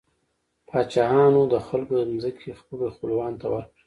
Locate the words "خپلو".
2.59-2.85